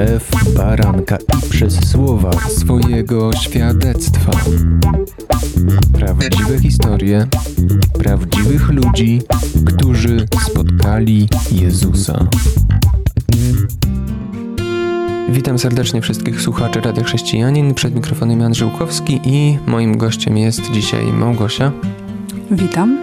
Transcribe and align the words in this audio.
krew 0.00 0.54
baranka 0.54 1.16
i 1.16 1.50
przez 1.50 1.90
słowa 1.90 2.30
swojego 2.32 3.32
świadectwa. 3.32 4.32
Prawdziwe 5.92 6.60
historie 6.60 7.26
prawdziwych 7.98 8.68
ludzi, 8.68 9.22
którzy 9.64 10.26
spotkali 10.50 11.28
Jezusa. 11.52 12.26
Witam 15.28 15.58
serdecznie 15.58 16.02
wszystkich 16.02 16.40
słuchaczy 16.40 16.80
Radia 16.80 17.04
Chrześcijanin. 17.04 17.74
Przed 17.74 17.94
mikrofonem 17.94 18.40
Jan 18.40 18.54
Żyłkowski 18.54 19.20
i 19.24 19.58
moim 19.66 19.98
gościem 19.98 20.36
jest 20.36 20.70
dzisiaj 20.70 21.04
Małgosia. 21.04 21.72
Witam. 22.50 22.98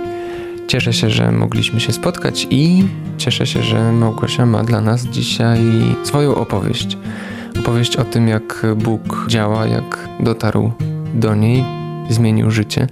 Cieszę 0.67 0.93
się, 0.93 1.09
że 1.09 1.31
mogliśmy 1.31 1.79
się 1.79 1.93
spotkać 1.93 2.47
i 2.49 2.83
cieszę 3.17 3.47
się, 3.47 3.63
że 3.63 3.91
Małgosia 3.91 4.45
ma 4.45 4.63
dla 4.63 4.81
nas 4.81 5.03
dzisiaj 5.03 5.59
swoją 6.03 6.35
opowieść. 6.35 6.97
Opowieść 7.59 7.95
o 7.95 8.03
tym, 8.03 8.27
jak 8.27 8.65
Bóg 8.75 9.25
działa, 9.27 9.67
jak 9.67 10.09
dotarł 10.19 10.71
do 11.13 11.35
niej, 11.35 11.63
zmienił 12.09 12.51
życie. 12.51 12.87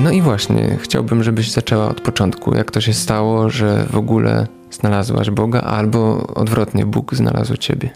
No 0.00 0.10
i 0.10 0.22
właśnie, 0.22 0.76
chciałbym, 0.80 1.22
żebyś 1.22 1.50
zaczęła 1.50 1.88
od 1.88 2.00
początku. 2.00 2.54
Jak 2.54 2.70
to 2.70 2.80
się 2.80 2.92
stało, 2.92 3.50
że 3.50 3.86
w 3.90 3.96
ogóle 3.96 4.46
znalazłaś 4.70 5.30
Boga, 5.30 5.60
albo 5.60 6.26
odwrotnie, 6.34 6.86
Bóg 6.86 7.14
znalazł 7.14 7.56
ciebie? 7.56 7.90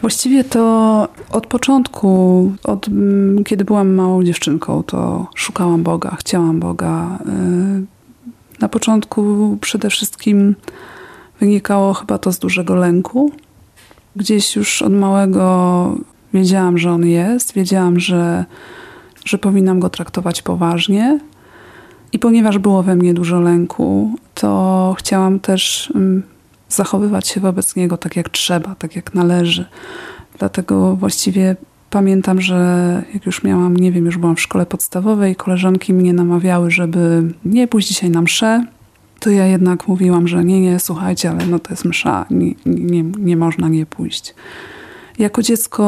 Właściwie 0.00 0.44
to 0.44 1.08
od 1.30 1.46
początku, 1.46 2.52
od 2.64 2.88
mm, 2.88 3.44
kiedy 3.44 3.64
byłam 3.64 3.94
małą 3.94 4.24
dziewczynką, 4.24 4.82
to 4.82 5.26
szukałam 5.34 5.82
Boga, 5.82 6.16
chciałam 6.20 6.60
Boga. 6.60 7.18
Na 8.64 8.68
początku 8.68 9.56
przede 9.60 9.90
wszystkim 9.90 10.54
wynikało 11.40 11.94
chyba 11.94 12.18
to 12.18 12.32
z 12.32 12.38
dużego 12.38 12.74
lęku. 12.74 13.32
Gdzieś 14.16 14.56
już 14.56 14.82
od 14.82 14.92
małego 14.92 15.94
wiedziałam, 16.34 16.78
że 16.78 16.92
On 16.92 17.06
jest, 17.06 17.52
wiedziałam, 17.52 18.00
że, 18.00 18.44
że 19.24 19.38
powinnam 19.38 19.80
Go 19.80 19.90
traktować 19.90 20.42
poważnie. 20.42 21.20
I 22.12 22.18
ponieważ 22.18 22.58
było 22.58 22.82
we 22.82 22.96
mnie 22.96 23.14
dużo 23.14 23.40
lęku, 23.40 24.16
to 24.34 24.94
chciałam 24.98 25.40
też 25.40 25.92
mm, 25.94 26.22
zachowywać 26.68 27.28
się 27.28 27.40
wobec 27.40 27.76
niego 27.76 27.96
tak 27.96 28.16
jak 28.16 28.28
trzeba, 28.28 28.74
tak 28.74 28.96
jak 28.96 29.14
należy. 29.14 29.64
Dlatego 30.38 30.96
właściwie 30.96 31.56
pamiętam, 31.94 32.40
że 32.40 33.02
jak 33.14 33.26
już 33.26 33.42
miałam, 33.42 33.76
nie 33.76 33.92
wiem, 33.92 34.06
już 34.06 34.18
byłam 34.18 34.36
w 34.36 34.40
szkole 34.40 34.66
podstawowej, 34.66 35.36
koleżanki 35.36 35.94
mnie 35.94 36.12
namawiały, 36.12 36.70
żeby 36.70 37.22
nie 37.44 37.68
pójść 37.68 37.88
dzisiaj 37.88 38.10
na 38.10 38.22
mszę, 38.22 38.66
to 39.20 39.30
ja 39.30 39.46
jednak 39.46 39.88
mówiłam, 39.88 40.28
że 40.28 40.44
nie, 40.44 40.60
nie, 40.60 40.80
słuchajcie, 40.80 41.30
ale 41.30 41.46
no 41.46 41.58
to 41.58 41.70
jest 41.70 41.84
msza, 41.84 42.26
nie, 42.30 42.54
nie, 42.66 43.02
nie 43.02 43.36
można 43.36 43.68
nie 43.68 43.86
pójść. 43.86 44.34
Jako 45.18 45.42
dziecko 45.42 45.84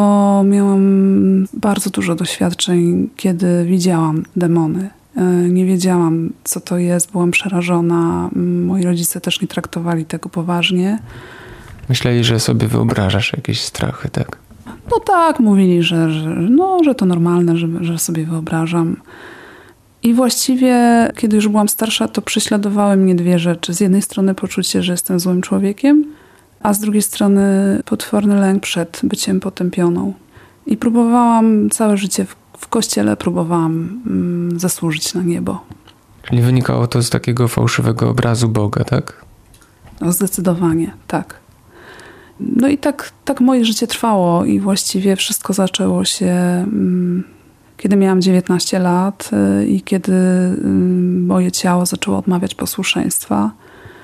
miałam 0.46 1.46
bardzo 1.52 1.90
dużo 1.90 2.14
doświadczeń, 2.14 3.10
kiedy 3.16 3.64
widziałam 3.64 4.22
demony. 4.36 4.90
E, 5.16 5.22
nie 5.48 5.64
wiedziałam, 5.64 6.32
co 6.44 6.60
to 6.60 6.78
jest, 6.78 7.12
byłam 7.12 7.30
przerażona. 7.30 8.30
Moi 8.66 8.82
rodzice 8.82 9.20
też 9.20 9.40
nie 9.40 9.48
traktowali 9.48 10.04
tego 10.04 10.28
poważnie. 10.28 10.98
Myśleli, 11.88 12.24
że 12.24 12.40
sobie 12.40 12.68
wyobrażasz 12.68 13.32
jakieś 13.32 13.60
strachy, 13.60 14.08
tak? 14.08 14.45
No 14.90 15.00
tak, 15.00 15.40
mówili, 15.40 15.82
że, 15.82 16.10
że, 16.10 16.28
no, 16.30 16.84
że 16.84 16.94
to 16.94 17.06
normalne, 17.06 17.56
że, 17.56 17.68
że 17.80 17.98
sobie 17.98 18.24
wyobrażam. 18.24 18.96
I 20.02 20.14
właściwie, 20.14 20.76
kiedy 21.16 21.36
już 21.36 21.48
byłam 21.48 21.68
starsza, 21.68 22.08
to 22.08 22.22
prześladowały 22.22 22.96
mnie 22.96 23.14
dwie 23.14 23.38
rzeczy. 23.38 23.74
Z 23.74 23.80
jednej 23.80 24.02
strony 24.02 24.34
poczucie, 24.34 24.82
że 24.82 24.92
jestem 24.92 25.20
złym 25.20 25.42
człowiekiem, 25.42 26.04
a 26.62 26.74
z 26.74 26.78
drugiej 26.78 27.02
strony 27.02 27.42
potworny 27.84 28.40
lęk 28.40 28.62
przed 28.62 29.00
byciem 29.02 29.40
potępioną. 29.40 30.12
I 30.66 30.76
próbowałam 30.76 31.70
całe 31.70 31.96
życie 31.96 32.24
w 32.24 32.36
w 32.58 32.68
kościele 32.68 33.16
próbowałam 33.16 34.02
mm, 34.06 34.60
zasłużyć 34.60 35.14
na 35.14 35.22
niebo. 35.22 35.60
Czyli 36.22 36.42
wynikało 36.42 36.86
to 36.86 37.02
z 37.02 37.10
takiego 37.10 37.48
fałszywego 37.48 38.10
obrazu 38.10 38.48
Boga, 38.48 38.84
tak? 38.84 39.24
No, 40.00 40.12
zdecydowanie, 40.12 40.92
tak. 41.06 41.40
No 42.40 42.68
i 42.68 42.78
tak, 42.78 43.12
tak 43.24 43.40
moje 43.40 43.64
życie 43.64 43.86
trwało 43.86 44.44
i 44.44 44.60
właściwie 44.60 45.16
wszystko 45.16 45.52
zaczęło 45.52 46.04
się, 46.04 46.26
mm, 46.26 47.24
kiedy 47.76 47.96
miałam 47.96 48.22
19 48.22 48.78
lat 48.78 49.30
y, 49.62 49.66
i 49.66 49.80
kiedy 49.80 50.12
mm, 50.12 51.26
moje 51.26 51.52
ciało 51.52 51.86
zaczęło 51.86 52.18
odmawiać 52.18 52.54
posłuszeństwa, 52.54 53.50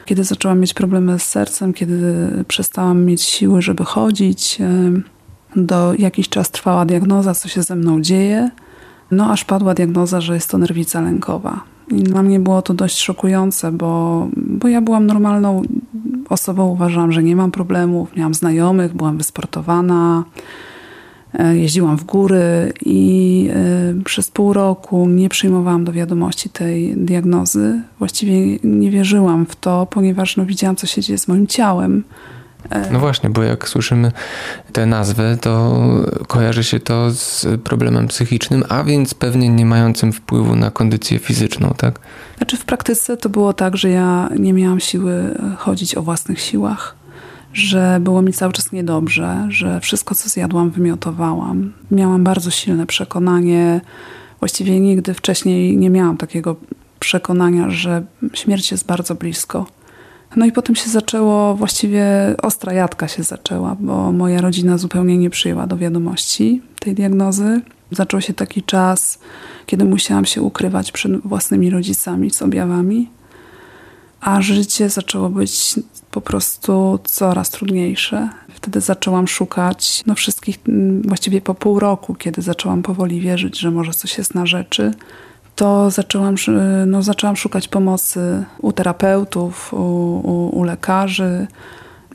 kiedy 0.04 0.24
zaczęłam 0.24 0.60
mieć 0.60 0.74
problemy 0.74 1.18
z 1.18 1.22
sercem, 1.22 1.72
kiedy 1.72 2.28
przestałam 2.48 3.04
mieć 3.04 3.22
siły, 3.22 3.62
żeby 3.62 3.84
chodzić, 3.84 4.60
y, 4.60 5.02
do 5.56 5.94
jakiś 5.98 6.28
czas 6.28 6.50
trwała 6.50 6.84
diagnoza, 6.84 7.34
co 7.34 7.48
się 7.48 7.62
ze 7.62 7.76
mną 7.76 8.00
dzieje, 8.00 8.50
no 9.10 9.30
aż 9.30 9.44
padła 9.44 9.74
diagnoza, 9.74 10.20
że 10.20 10.34
jest 10.34 10.50
to 10.50 10.58
nerwica 10.58 11.00
lękowa. 11.00 11.64
Dla 11.92 12.22
mnie 12.22 12.40
było 12.40 12.62
to 12.62 12.74
dość 12.74 12.98
szokujące, 12.98 13.72
bo, 13.72 14.28
bo 14.36 14.68
ja 14.68 14.80
byłam 14.80 15.06
normalną 15.06 15.62
osobą, 16.28 16.68
uważałam, 16.68 17.12
że 17.12 17.22
nie 17.22 17.36
mam 17.36 17.50
problemów, 17.50 18.16
miałam 18.16 18.34
znajomych, 18.34 18.94
byłam 18.94 19.18
wysportowana, 19.18 20.24
e, 21.34 21.56
jeździłam 21.56 21.96
w 21.98 22.04
góry 22.04 22.72
i 22.84 23.48
e, 23.54 24.02
przez 24.04 24.30
pół 24.30 24.52
roku 24.52 25.08
nie 25.08 25.28
przyjmowałam 25.28 25.84
do 25.84 25.92
wiadomości 25.92 26.50
tej 26.50 26.96
diagnozy. 26.96 27.82
Właściwie 27.98 28.58
nie 28.64 28.90
wierzyłam 28.90 29.46
w 29.46 29.56
to, 29.56 29.86
ponieważ 29.90 30.36
no, 30.36 30.46
widziałam, 30.46 30.76
co 30.76 30.86
się 30.86 31.02
dzieje 31.02 31.18
z 31.18 31.28
moim 31.28 31.46
ciałem 31.46 32.04
no 32.90 32.98
właśnie, 32.98 33.30
bo 33.30 33.42
jak 33.42 33.68
słyszymy 33.68 34.12
tę 34.72 34.86
nazwę, 34.86 35.36
to 35.40 35.82
kojarzy 36.26 36.64
się 36.64 36.80
to 36.80 37.10
z 37.10 37.46
problemem 37.64 38.08
psychicznym, 38.08 38.64
a 38.68 38.84
więc 38.84 39.14
pewnie 39.14 39.48
nie 39.48 39.66
mającym 39.66 40.12
wpływu 40.12 40.56
na 40.56 40.70
kondycję 40.70 41.18
fizyczną, 41.18 41.74
tak? 41.76 42.00
Znaczy 42.36 42.56
w 42.56 42.64
praktyce 42.64 43.16
to 43.16 43.28
było 43.28 43.52
tak, 43.52 43.76
że 43.76 43.90
ja 43.90 44.28
nie 44.38 44.52
miałam 44.52 44.80
siły 44.80 45.34
chodzić 45.58 45.94
o 45.94 46.02
własnych 46.02 46.40
siłach, 46.40 46.96
że 47.52 47.98
było 48.00 48.22
mi 48.22 48.32
cały 48.32 48.52
czas 48.52 48.72
niedobrze, 48.72 49.46
że 49.48 49.80
wszystko 49.80 50.14
co 50.14 50.28
zjadłam 50.28 50.70
wymiotowałam. 50.70 51.72
Miałam 51.90 52.24
bardzo 52.24 52.50
silne 52.50 52.86
przekonanie, 52.86 53.80
właściwie 54.40 54.80
nigdy 54.80 55.14
wcześniej 55.14 55.76
nie 55.76 55.90
miałam 55.90 56.16
takiego 56.16 56.56
przekonania, 57.00 57.70
że 57.70 58.02
śmierć 58.34 58.70
jest 58.70 58.86
bardzo 58.86 59.14
blisko 59.14 59.66
no 60.36 60.46
i 60.46 60.52
potem 60.52 60.76
się 60.76 60.90
zaczęło, 60.90 61.54
właściwie 61.54 62.04
ostra 62.42 62.72
jadka 62.72 63.08
się 63.08 63.22
zaczęła, 63.22 63.76
bo 63.80 64.12
moja 64.12 64.40
rodzina 64.40 64.78
zupełnie 64.78 65.18
nie 65.18 65.30
przyjęła 65.30 65.66
do 65.66 65.76
wiadomości 65.76 66.62
tej 66.80 66.94
diagnozy. 66.94 67.60
Zaczął 67.90 68.20
się 68.20 68.34
taki 68.34 68.62
czas, 68.62 69.18
kiedy 69.66 69.84
musiałam 69.84 70.24
się 70.24 70.42
ukrywać 70.42 70.92
przed 70.92 71.20
własnymi 71.20 71.70
rodzicami 71.70 72.30
z 72.30 72.42
objawami, 72.42 73.10
a 74.20 74.42
życie 74.42 74.88
zaczęło 74.88 75.28
być 75.28 75.74
po 76.10 76.20
prostu 76.20 76.98
coraz 77.04 77.50
trudniejsze. 77.50 78.28
Wtedy 78.54 78.80
zaczęłam 78.80 79.28
szukać 79.28 80.02
no 80.06 80.14
wszystkich, 80.14 80.58
właściwie 81.04 81.40
po 81.40 81.54
pół 81.54 81.78
roku, 81.78 82.14
kiedy 82.14 82.42
zaczęłam 82.42 82.82
powoli 82.82 83.20
wierzyć, 83.20 83.58
że 83.58 83.70
może 83.70 83.92
coś 83.92 84.18
jest 84.18 84.34
na 84.34 84.46
rzeczy 84.46 84.94
to 85.56 85.90
zaczęłam, 85.90 86.34
no, 86.86 87.02
zaczęłam 87.02 87.36
szukać 87.36 87.68
pomocy 87.68 88.44
u 88.58 88.72
terapeutów, 88.72 89.74
u, 89.74 89.76
u, 89.76 90.58
u 90.58 90.64
lekarzy. 90.64 91.46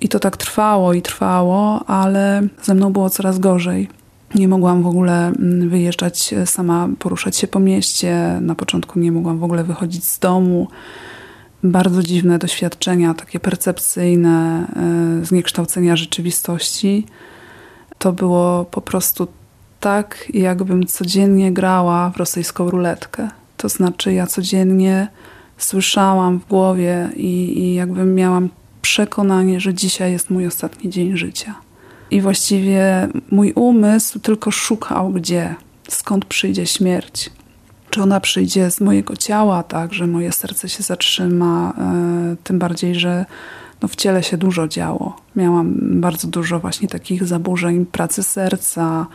I 0.01 0.09
to 0.09 0.19
tak 0.19 0.37
trwało 0.37 0.93
i 0.93 1.01
trwało, 1.01 1.85
ale 1.87 2.41
ze 2.63 2.73
mną 2.73 2.93
było 2.93 3.09
coraz 3.09 3.39
gorzej. 3.39 3.89
Nie 4.35 4.47
mogłam 4.47 4.83
w 4.83 4.87
ogóle 4.87 5.27
mm, 5.27 5.69
wyjeżdżać 5.69 6.33
sama, 6.45 6.89
poruszać 6.99 7.37
się 7.37 7.47
po 7.47 7.59
mieście. 7.59 8.39
Na 8.41 8.55
początku 8.55 8.99
nie 8.99 9.11
mogłam 9.11 9.39
w 9.39 9.43
ogóle 9.43 9.63
wychodzić 9.63 10.05
z 10.05 10.19
domu. 10.19 10.67
Bardzo 11.63 12.03
dziwne 12.03 12.39
doświadczenia, 12.39 13.13
takie 13.13 13.39
percepcyjne, 13.39 14.67
e, 15.21 15.25
zniekształcenia 15.25 15.95
rzeczywistości. 15.95 17.05
To 17.97 18.13
było 18.13 18.65
po 18.65 18.81
prostu 18.81 19.27
tak, 19.79 20.27
jakbym 20.33 20.85
codziennie 20.85 21.51
grała 21.51 22.09
w 22.09 22.17
rosyjską 22.17 22.69
ruletkę. 22.69 23.29
To 23.57 23.69
znaczy, 23.69 24.13
ja 24.13 24.27
codziennie 24.27 25.07
słyszałam 25.57 26.39
w 26.39 26.47
głowie 26.47 27.09
i, 27.15 27.59
i 27.59 27.73
jakbym 27.73 28.15
miałam 28.15 28.49
przekonanie, 28.81 29.59
że 29.59 29.73
dzisiaj 29.73 30.11
jest 30.11 30.29
mój 30.29 30.47
ostatni 30.47 30.89
dzień 30.89 31.17
życia. 31.17 31.55
I 32.11 32.21
właściwie 32.21 33.07
mój 33.31 33.53
umysł 33.55 34.19
tylko 34.19 34.51
szukał, 34.51 35.09
gdzie, 35.09 35.55
skąd 35.89 36.25
przyjdzie 36.25 36.65
śmierć. 36.65 37.29
Czy 37.89 38.01
ona 38.01 38.19
przyjdzie 38.19 38.71
z 38.71 38.81
mojego 38.81 39.15
ciała, 39.15 39.63
tak, 39.63 39.93
że 39.93 40.07
moje 40.07 40.31
serce 40.31 40.69
się 40.69 40.83
zatrzyma, 40.83 41.73
e, 41.77 42.35
tym 42.43 42.59
bardziej, 42.59 42.95
że 42.95 43.25
no 43.81 43.87
w 43.87 43.95
ciele 43.95 44.23
się 44.23 44.37
dużo 44.37 44.67
działo. 44.67 45.15
Miałam 45.35 45.73
bardzo 46.01 46.27
dużo 46.27 46.59
właśnie 46.59 46.87
takich 46.87 47.25
zaburzeń 47.25 47.85
pracy 47.85 48.23
serca, 48.23 49.05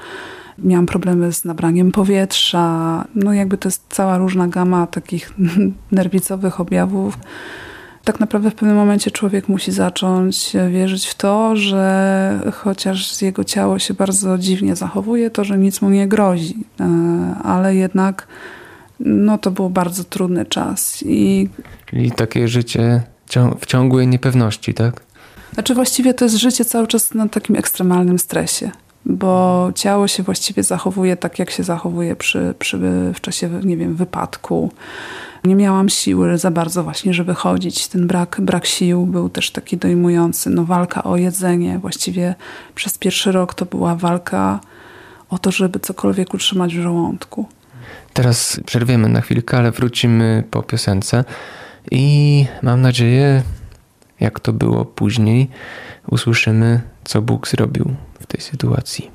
Miałam 0.59 0.87
problemy 0.87 1.33
z 1.33 1.45
nabraniem 1.45 1.93
powietrza. 1.93 3.05
No 3.15 3.33
jakby 3.33 3.59
to 3.59 3.69
jest 3.69 3.85
cała 3.89 4.19
różna 4.19 4.49
gama 4.49 4.87
takich 4.87 5.33
nerwicowych 5.93 6.61
objawów. 6.61 7.19
tak 8.05 8.21
naprawdę 8.21 8.51
w 8.51 8.55
pewnym 8.55 8.77
momencie 8.77 9.11
człowiek 9.11 9.49
musi 9.49 9.73
zacząć 9.73 10.53
wierzyć 10.71 11.07
w 11.07 11.15
to, 11.15 11.57
że 11.57 12.53
chociaż 12.55 13.23
jego 13.23 13.45
ciało 13.45 13.79
się 13.79 13.95
bardzo 13.95 14.39
dziwnie 14.39 14.77
zachowuje, 14.77 15.31
to 15.31 15.45
że 15.45 15.59
nic 15.59 15.83
mu 15.83 15.91
nie 15.91 16.09
grozi, 16.09 16.65
e, 16.81 16.87
ale 17.45 17.75
jednak 17.75 18.27
no 19.01 19.39
to 19.39 19.51
był 19.51 19.71
bardzo 19.71 20.05
trudny 20.05 20.47
czas. 20.47 21.03
I... 21.07 21.49
Czyli 21.87 22.13
takie 22.13 22.49
życie 22.49 23.03
w 23.61 23.67
ciągłej 23.67 24.09
niepewności, 24.09 24.75
tak? 24.75 25.03
Znaczy 25.55 25.75
właściwie 25.75 26.15
to 26.15 26.25
jest 26.25 26.37
życie 26.37 26.65
cały 26.65 26.87
czas 26.87 27.15
na 27.15 27.29
takim 27.29 27.57
ekstremalnym 27.57 28.19
stresie, 28.19 28.71
bo 29.07 29.71
ciało 29.75 30.09
się 30.09 30.23
właściwie 30.23 30.63
zachowuje 30.63 31.17
tak, 31.17 31.39
jak 31.39 31.51
się 31.51 31.63
zachowuje 31.63 32.17
przy, 32.17 32.55
przy, 32.59 32.79
w 33.15 33.21
czasie, 33.21 33.51
nie 33.65 33.77
wiem, 33.77 33.95
wypadku. 33.95 34.73
Nie 35.45 35.55
miałam 35.55 35.89
siły 35.89 36.39
za 36.39 36.51
bardzo 36.51 36.85
właśnie, 36.85 37.15
żeby 37.15 37.35
chodzić. 37.35 37.89
Ten 37.89 38.07
brak, 38.07 38.41
brak 38.41 38.67
sił 38.67 39.07
był 39.07 39.29
też 39.29 39.51
taki 39.51 39.77
dojmujący. 39.77 40.51
No 40.51 40.65
walka 40.65 41.03
o 41.03 41.17
jedzenie. 41.17 41.79
Właściwie 41.79 42.35
przez 42.75 42.99
pierwszy 42.99 43.33
rok 43.33 43.55
to 43.55 43.65
była 43.65 43.95
walka 43.97 44.61
o 45.31 45.39
to, 45.39 45.51
żeby 45.51 45.81
cokolwiek 45.81 46.35
utrzymać 46.35 46.77
w 46.77 46.83
żołądku. 46.83 47.47
Teraz 48.13 48.61
przerwiemy 48.67 49.09
na 49.09 49.21
chwilkę, 49.21 49.59
ale 49.59 49.71
wrócimy 49.71 50.45
po 50.51 50.63
piosence 50.63 51.25
i 51.91 52.47
mam 52.63 52.81
nadzieję, 52.81 53.43
jak 54.23 54.41
to 54.41 54.53
było 54.53 54.85
później, 54.85 55.49
usłyszymy, 56.11 56.81
co 57.05 57.23
Bóg 57.23 57.49
zrobił 57.49 57.95
w 58.21 58.27
tej 58.27 58.41
sytuacji. 58.41 59.11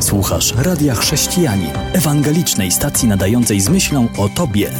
Słuchasz 0.00 0.54
Radia 0.56 0.94
Chrześcijani, 0.94 1.66
ewangelicznej 1.92 2.70
stacji 2.70 3.08
nadającej 3.08 3.60
z 3.60 3.68
myślą 3.68 4.08
o 4.18 4.28
Tobie. 4.28 4.70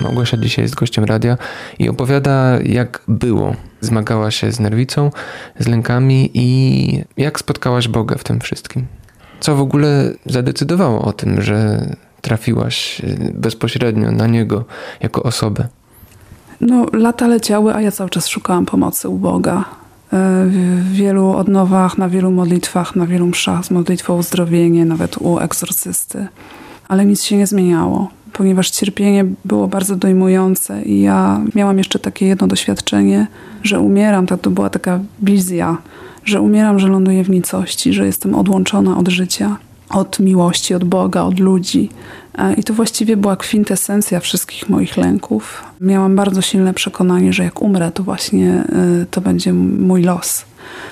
Małgosia 0.00 0.36
dzisiaj 0.36 0.64
jest 0.64 0.74
gościem 0.74 1.04
radia 1.04 1.38
i 1.78 1.88
opowiada, 1.88 2.58
jak 2.64 3.02
było. 3.08 3.56
Zmagała 3.80 4.30
się 4.30 4.52
z 4.52 4.60
nerwicą, 4.60 5.10
z 5.58 5.68
lękami 5.68 6.30
i 6.34 7.04
jak 7.16 7.38
spotkałaś 7.38 7.88
Boga 7.88 8.16
w 8.18 8.24
tym 8.24 8.40
wszystkim. 8.40 8.86
Co 9.40 9.56
w 9.56 9.60
ogóle 9.60 10.12
zadecydowało 10.26 11.02
o 11.02 11.12
tym, 11.12 11.42
że 11.42 11.86
trafiłaś 12.24 13.00
y, 13.00 13.32
bezpośrednio 13.34 14.12
na 14.12 14.26
Niego 14.26 14.64
jako 15.00 15.22
osobę? 15.22 15.68
No, 16.60 16.86
lata 16.92 17.26
leciały, 17.26 17.74
a 17.74 17.80
ja 17.80 17.90
cały 17.90 18.10
czas 18.10 18.28
szukałam 18.28 18.66
pomocy 18.66 19.08
u 19.08 19.18
Boga. 19.18 19.64
E, 20.12 20.46
w 20.46 20.92
wielu 20.92 21.30
odnowach, 21.30 21.98
na 21.98 22.08
wielu 22.08 22.30
modlitwach, 22.30 22.96
na 22.96 23.06
wielu 23.06 23.26
mszach 23.26 23.64
z 23.64 23.70
modlitwą 23.70 24.14
o 24.14 24.16
uzdrowienie, 24.16 24.84
nawet 24.84 25.16
u 25.16 25.38
egzorcysty. 25.38 26.26
Ale 26.88 27.04
nic 27.06 27.22
się 27.22 27.36
nie 27.36 27.46
zmieniało, 27.46 28.10
ponieważ 28.32 28.70
cierpienie 28.70 29.24
było 29.44 29.68
bardzo 29.68 29.96
dojmujące 29.96 30.82
i 30.82 31.00
ja 31.00 31.40
miałam 31.54 31.78
jeszcze 31.78 31.98
takie 31.98 32.26
jedno 32.26 32.46
doświadczenie, 32.46 33.26
że 33.62 33.80
umieram, 33.80 34.26
to 34.26 34.50
była 34.50 34.70
taka 34.70 35.00
wizja, 35.22 35.76
że 36.24 36.40
umieram, 36.40 36.78
że 36.78 36.88
ląduję 36.88 37.24
w 37.24 37.30
nicości, 37.30 37.92
że 37.92 38.06
jestem 38.06 38.34
odłączona 38.34 38.98
od 38.98 39.08
życia 39.08 39.56
od 39.90 40.20
miłości, 40.20 40.74
od 40.74 40.84
Boga, 40.84 41.22
od 41.22 41.40
ludzi. 41.40 41.90
E, 42.38 42.54
I 42.54 42.64
to 42.64 42.74
właściwie 42.74 43.16
była 43.16 43.36
kwintesencja 43.36 44.20
wszystkich 44.20 44.68
moich 44.68 44.96
lęków. 44.96 45.64
Miałam 45.80 46.16
bardzo 46.16 46.42
silne 46.42 46.74
przekonanie, 46.74 47.32
że 47.32 47.44
jak 47.44 47.62
umrę, 47.62 47.92
to 47.92 48.02
właśnie 48.02 48.50
e, 48.50 49.06
to 49.10 49.20
będzie 49.20 49.52
mój 49.52 50.02
los. 50.02 50.44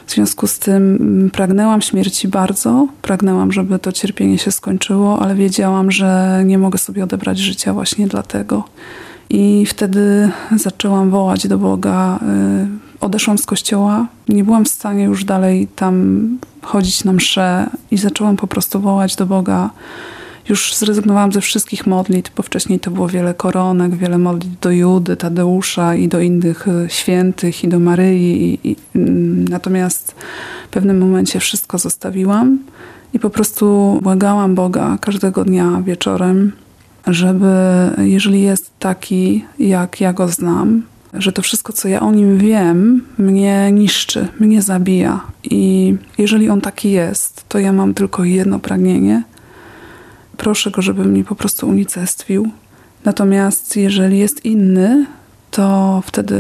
W 0.07 0.13
związku 0.13 0.47
z 0.47 0.59
tym 0.59 1.31
pragnęłam 1.33 1.83
śmierci 1.83 2.29
bardzo, 2.29 2.89
pragnęłam, 3.03 3.53
żeby 3.53 3.79
to 3.79 3.93
cierpienie 3.93 4.39
się 4.39 4.53
skończyło, 4.53 5.23
ale 5.23 5.35
wiedziałam, 5.35 5.91
że 5.91 6.43
nie 6.45 6.59
mogę 6.59 6.79
sobie 6.79 7.05
odebrać 7.05 7.39
życia 7.39 7.73
właśnie 7.73 8.07
dlatego. 8.07 8.65
I 9.31 9.67
wtedy 9.67 10.31
zaczęłam 10.57 11.11
wołać 11.11 11.49
do 11.49 11.59
Boga. 11.59 12.19
Odeszłam 13.03 13.39
z 13.39 13.47
kościoła, 13.47 14.07
nie 14.29 14.45
byłam 14.45 14.65
w 14.65 14.69
stanie 14.69 15.05
już 15.05 15.25
dalej 15.25 15.69
tam 15.77 16.29
chodzić 16.63 17.05
na 17.05 17.13
msze 17.13 17.71
i 17.91 17.99
zaczęłam 17.99 18.37
po 18.37 18.47
prostu 18.47 18.81
wołać 18.81 19.17
do 19.17 19.27
Boga. 19.27 19.71
Już 20.49 20.75
zrezygnowałam 20.75 21.33
ze 21.33 21.41
wszystkich 21.41 21.87
modlitw, 21.87 22.35
bo 22.35 22.43
wcześniej 22.43 22.81
to 22.81 22.91
było 22.91 23.09
wiele 23.09 23.35
koronek, 23.35 23.95
wiele 23.97 24.19
modlitw 24.19 24.61
do 24.61 24.71
Judy, 24.71 25.17
Tadeusza 25.17 25.95
i 25.95 26.09
do 26.09 26.21
innych 26.21 26.69
e, 26.69 26.91
świętych 26.91 27.65
i 27.65 27.69
do 27.69 27.79
Maryi. 27.79 28.55
I, 28.55 28.71
i, 28.71 28.77
mm, 28.95 29.49
natomiast 29.49 30.15
w 30.67 30.69
pewnym 30.71 30.99
momencie 30.99 31.41
wszystko 31.41 31.79
zostawiłam 31.79 32.59
i 33.15 33.19
po 33.19 33.31
prostu 33.31 33.99
błagałam 34.03 34.55
Boga 34.55 34.99
każdego 35.01 35.45
dnia 35.45 35.83
wieczorem, 35.85 36.53
żeby 37.07 37.55
jeżeli 37.99 38.43
jest 38.43 38.71
taki, 38.79 39.45
jak 39.59 40.01
ja 40.01 40.13
go 40.13 40.29
znam, 40.29 40.83
że 41.13 41.33
to 41.33 41.43
wszystko, 41.43 41.73
co 41.73 41.89
ja 41.89 42.01
o 42.01 42.13
nim 42.13 42.39
wiem, 42.39 43.05
mnie 43.19 43.73
niszczy, 43.73 44.29
mnie 44.41 44.63
zabija. 44.63 45.21
I 45.45 45.95
jeżeli 46.19 46.51
on 46.51 46.61
taki 46.61 46.91
jest, 46.91 47.45
to 47.49 47.59
ja 47.59 47.73
mam 47.73 47.95
tylko 47.95 48.25
jedno 48.25 48.59
pragnienie. 48.59 49.23
Proszę 50.37 50.71
go, 50.71 50.83
żeby 50.83 51.05
mnie 51.05 51.25
po 51.25 51.35
prostu 51.35 51.69
unicestwił. 51.69 52.51
Natomiast 53.05 53.77
jeżeli 53.77 54.19
jest 54.19 54.45
inny, 54.45 55.07
to 55.51 56.03
wtedy 56.07 56.39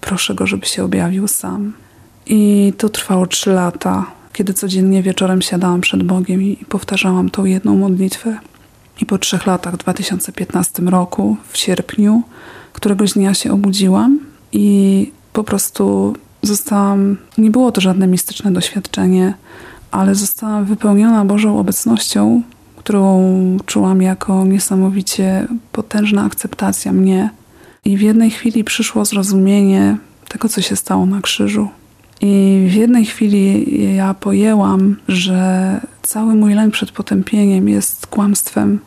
proszę 0.00 0.34
go, 0.34 0.46
żeby 0.46 0.66
się 0.66 0.84
objawił 0.84 1.28
sam. 1.28 1.72
I 2.26 2.72
to 2.78 2.88
trwało 2.88 3.26
trzy 3.26 3.50
lata, 3.50 4.06
kiedy 4.32 4.54
codziennie 4.54 5.02
wieczorem 5.02 5.42
siadałam 5.42 5.80
przed 5.80 6.02
Bogiem 6.02 6.42
i 6.42 6.56
powtarzałam 6.68 7.30
tą 7.30 7.44
jedną 7.44 7.76
modlitwę. 7.76 8.38
I 9.00 9.06
po 9.06 9.18
trzech 9.18 9.46
latach, 9.46 9.74
w 9.74 9.78
2015 9.78 10.82
roku, 10.82 11.36
w 11.48 11.58
sierpniu, 11.58 12.22
któregoś 12.80 13.12
dnia 13.12 13.34
się 13.34 13.52
obudziłam 13.52 14.18
i 14.52 15.12
po 15.32 15.44
prostu 15.44 16.14
zostałam, 16.42 17.16
nie 17.38 17.50
było 17.50 17.72
to 17.72 17.80
żadne 17.80 18.06
mistyczne 18.06 18.52
doświadczenie, 18.52 19.34
ale 19.90 20.14
zostałam 20.14 20.64
wypełniona 20.64 21.24
Bożą 21.24 21.58
obecnością, 21.58 22.42
którą 22.76 23.56
czułam 23.66 24.02
jako 24.02 24.44
niesamowicie 24.44 25.46
potężna 25.72 26.24
akceptacja 26.24 26.92
mnie. 26.92 27.30
I 27.84 27.96
w 27.96 28.00
jednej 28.00 28.30
chwili 28.30 28.64
przyszło 28.64 29.04
zrozumienie 29.04 29.96
tego, 30.28 30.48
co 30.48 30.62
się 30.62 30.76
stało 30.76 31.06
na 31.06 31.20
krzyżu. 31.20 31.68
I 32.20 32.66
w 32.70 32.74
jednej 32.74 33.04
chwili 33.04 33.94
ja 33.96 34.14
pojęłam, 34.14 34.96
że 35.08 35.80
cały 36.02 36.34
mój 36.34 36.54
lęk 36.54 36.72
przed 36.72 36.90
potępieniem 36.90 37.68
jest 37.68 38.06
kłamstwem 38.06 38.78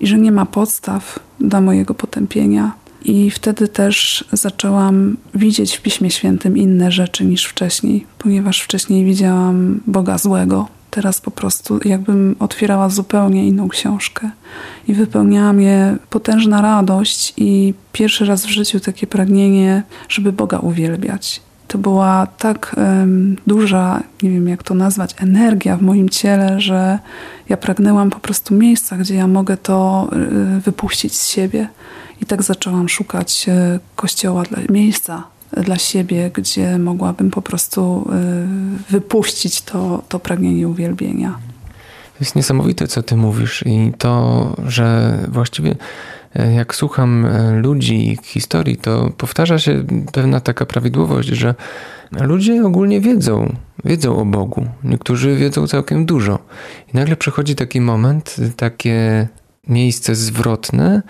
i 0.00 0.06
że 0.06 0.18
nie 0.18 0.32
ma 0.32 0.46
podstaw 0.46 1.18
dla 1.40 1.60
mojego 1.60 1.94
potępienia, 1.94 2.72
i 3.04 3.30
wtedy 3.30 3.68
też 3.68 4.24
zaczęłam 4.32 5.16
widzieć 5.34 5.76
w 5.76 5.82
Piśmie 5.82 6.10
Świętym 6.10 6.56
inne 6.56 6.92
rzeczy 6.92 7.24
niż 7.24 7.44
wcześniej, 7.44 8.06
ponieważ 8.18 8.60
wcześniej 8.60 9.04
widziałam 9.04 9.80
Boga 9.86 10.18
złego. 10.18 10.68
Teraz 10.90 11.20
po 11.20 11.30
prostu 11.30 11.80
jakbym 11.84 12.36
otwierała 12.38 12.88
zupełnie 12.88 13.46
inną 13.46 13.68
książkę 13.68 14.30
i 14.88 14.94
wypełniała 14.94 15.52
mnie 15.52 15.96
potężna 16.10 16.62
radość 16.62 17.34
i 17.36 17.74
pierwszy 17.92 18.24
raz 18.24 18.46
w 18.46 18.50
życiu 18.50 18.80
takie 18.80 19.06
pragnienie, 19.06 19.82
żeby 20.08 20.32
Boga 20.32 20.58
uwielbiać. 20.58 21.40
To 21.74 21.78
była 21.78 22.26
tak 22.26 22.76
um, 22.76 23.36
duża, 23.46 24.02
nie 24.22 24.30
wiem 24.30 24.48
jak 24.48 24.62
to 24.62 24.74
nazwać, 24.74 25.14
energia 25.18 25.76
w 25.76 25.82
moim 25.82 26.08
ciele, 26.08 26.60
że 26.60 26.98
ja 27.48 27.56
pragnęłam 27.56 28.10
po 28.10 28.18
prostu 28.18 28.54
miejsca, 28.54 28.96
gdzie 28.96 29.14
ja 29.14 29.26
mogę 29.26 29.56
to 29.56 30.08
y, 30.56 30.60
wypuścić 30.60 31.16
z 31.16 31.28
siebie 31.28 31.68
i 32.22 32.26
tak 32.26 32.42
zaczęłam 32.42 32.88
szukać 32.88 33.46
e, 33.48 33.78
kościoła, 33.96 34.42
dla, 34.42 34.58
miejsca 34.70 35.24
dla 35.52 35.78
siebie, 35.78 36.30
gdzie 36.34 36.78
mogłabym 36.78 37.30
po 37.30 37.42
prostu 37.42 38.10
e, 38.12 38.92
wypuścić 38.92 39.62
to, 39.62 40.02
to 40.08 40.18
pragnienie 40.18 40.68
uwielbienia. 40.68 41.38
To 42.12 42.18
jest 42.20 42.36
niesamowite, 42.36 42.86
co 42.86 43.02
ty 43.02 43.16
mówisz 43.16 43.64
i 43.66 43.92
to, 43.98 44.56
że 44.66 45.18
właściwie 45.28 45.76
jak 46.56 46.74
słucham 46.74 47.26
ludzi 47.62 47.94
i 47.94 48.12
ich 48.12 48.20
historii, 48.22 48.76
to 48.76 49.10
powtarza 49.16 49.58
się 49.58 49.84
pewna 50.12 50.40
taka 50.40 50.66
prawidłowość, 50.66 51.28
że 51.28 51.54
ludzie 52.20 52.64
ogólnie 52.64 53.00
wiedzą, 53.00 53.54
wiedzą 53.84 54.18
o 54.18 54.24
Bogu. 54.24 54.66
Niektórzy 54.84 55.36
wiedzą 55.36 55.66
całkiem 55.66 56.06
dużo. 56.06 56.38
I 56.94 56.96
nagle 56.96 57.16
przychodzi 57.16 57.54
taki 57.54 57.80
moment, 57.80 58.36
takie 58.56 59.28
miejsce 59.68 60.14
zwrotne, 60.14 61.02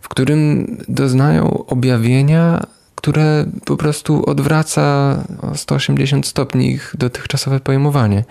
w 0.00 0.08
którym 0.08 0.66
doznają 0.88 1.66
objawienia, 1.66 2.66
które 2.94 3.44
po 3.64 3.76
prostu 3.76 4.24
odwraca 4.30 5.16
o 5.42 5.54
180 5.54 6.26
stopni 6.26 6.70
ich 6.70 6.94
dotychczasowe 6.98 7.60
pojmowanie. 7.60 8.24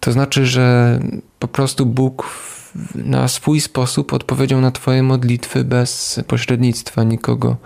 To 0.00 0.12
znaczy, 0.12 0.46
że 0.46 0.98
po 1.38 1.48
prostu 1.48 1.86
Bóg 1.86 2.26
na 2.94 3.28
swój 3.28 3.60
sposób 3.60 4.12
odpowiedział 4.12 4.60
na 4.60 4.70
Twoje 4.70 5.02
modlitwy 5.02 5.64
bez 5.64 6.20
pośrednictwa 6.26 7.02
nikogo 7.02 7.56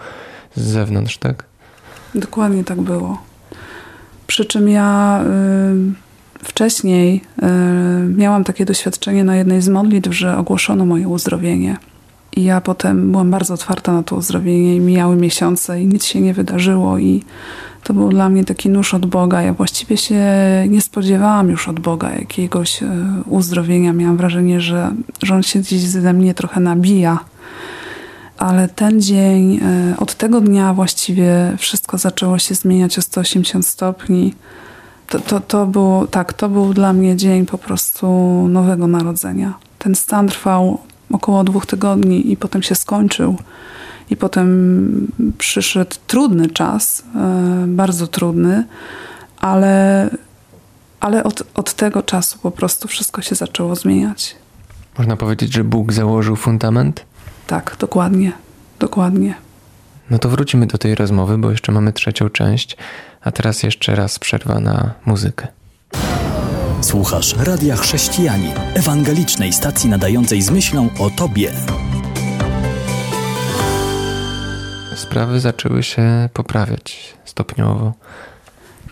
z 0.54 0.62
zewnątrz, 0.62 1.18
tak? 1.18 1.44
Dokładnie 2.14 2.64
tak 2.64 2.80
było. 2.80 3.22
Przy 4.26 4.44
czym 4.44 4.68
ja 4.68 5.20
y, 6.40 6.44
wcześniej 6.44 7.20
y, 7.42 7.46
miałam 8.16 8.44
takie 8.44 8.64
doświadczenie 8.64 9.24
na 9.24 9.36
jednej 9.36 9.62
z 9.62 9.68
modlitw, 9.68 10.12
że 10.12 10.38
ogłoszono 10.38 10.86
moje 10.86 11.08
uzdrowienie. 11.08 11.76
I 12.36 12.44
ja 12.44 12.60
potem 12.60 13.10
byłam 13.10 13.30
bardzo 13.30 13.54
otwarta 13.54 13.92
na 13.92 14.02
to 14.02 14.16
uzdrowienie 14.16 14.76
i 14.76 14.80
mijały 14.80 15.16
miesiące 15.16 15.82
i 15.82 15.86
nic 15.86 16.04
się 16.04 16.20
nie 16.20 16.34
wydarzyło 16.34 16.98
i 16.98 17.22
to 17.86 17.94
był 17.94 18.08
dla 18.08 18.28
mnie 18.28 18.44
taki 18.44 18.68
nóż 18.68 18.94
od 18.94 19.06
Boga. 19.06 19.42
Ja 19.42 19.52
właściwie 19.52 19.96
się 19.96 20.24
nie 20.68 20.80
spodziewałam 20.80 21.48
już 21.48 21.68
od 21.68 21.80
Boga 21.80 22.10
jakiegoś 22.12 22.82
e, 22.82 22.88
uzdrowienia. 23.26 23.92
Miałam 23.92 24.16
wrażenie, 24.16 24.60
że, 24.60 24.92
że 25.22 25.34
On 25.34 25.42
się 25.42 25.58
gdzieś 25.58 25.80
ze 25.80 26.12
mnie 26.12 26.34
trochę 26.34 26.60
nabija. 26.60 27.18
Ale 28.38 28.68
ten 28.68 29.00
dzień, 29.00 29.60
e, 29.62 29.94
od 29.98 30.14
tego 30.14 30.40
dnia 30.40 30.74
właściwie 30.74 31.52
wszystko 31.58 31.98
zaczęło 31.98 32.38
się 32.38 32.54
zmieniać 32.54 32.98
o 32.98 33.02
180 33.02 33.66
stopni. 33.66 34.34
To, 35.08 35.20
to, 35.20 35.40
to, 35.40 35.66
był, 35.66 36.06
tak, 36.10 36.32
to 36.32 36.48
był 36.48 36.74
dla 36.74 36.92
mnie 36.92 37.16
dzień 37.16 37.46
po 37.46 37.58
prostu 37.58 38.08
nowego 38.48 38.86
narodzenia. 38.86 39.54
Ten 39.78 39.94
stan 39.94 40.28
trwał 40.28 40.78
około 41.10 41.44
dwóch 41.44 41.66
tygodni 41.66 42.32
i 42.32 42.36
potem 42.36 42.62
się 42.62 42.74
skończył. 42.74 43.36
I 44.10 44.16
potem 44.16 45.12
przyszedł 45.38 45.96
trudny 46.06 46.50
czas, 46.50 47.02
e, 47.14 47.64
bardzo 47.68 48.06
trudny, 48.06 48.64
ale, 49.40 50.10
ale 51.00 51.24
od, 51.24 51.42
od 51.54 51.74
tego 51.74 52.02
czasu 52.02 52.38
po 52.38 52.50
prostu 52.50 52.88
wszystko 52.88 53.22
się 53.22 53.34
zaczęło 53.34 53.76
zmieniać. 53.76 54.36
Można 54.98 55.16
powiedzieć, 55.16 55.52
że 55.52 55.64
Bóg 55.64 55.92
założył 55.92 56.36
fundament? 56.36 57.04
Tak, 57.46 57.76
dokładnie, 57.80 58.32
dokładnie. 58.78 59.34
No 60.10 60.18
to 60.18 60.28
wrócimy 60.28 60.66
do 60.66 60.78
tej 60.78 60.94
rozmowy, 60.94 61.38
bo 61.38 61.50
jeszcze 61.50 61.72
mamy 61.72 61.92
trzecią 61.92 62.28
część, 62.28 62.76
a 63.20 63.32
teraz 63.32 63.62
jeszcze 63.62 63.94
raz 63.94 64.18
przerwa 64.18 64.60
na 64.60 64.94
muzykę. 65.06 65.48
Słuchasz 66.80 67.36
Radia 67.38 67.76
Chrześcijani, 67.76 68.52
ewangelicznej 68.74 69.52
stacji 69.52 69.90
nadającej 69.90 70.42
z 70.42 70.50
myślą 70.50 70.88
o 70.98 71.10
Tobie. 71.10 71.52
Sprawy 74.96 75.40
zaczęły 75.40 75.82
się 75.82 76.28
poprawiać 76.32 77.14
stopniowo. 77.24 77.92